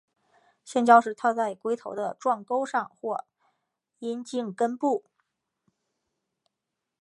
[0.63, 3.23] 性交时套在龟头的状沟上或
[3.99, 5.03] 阴茎根部。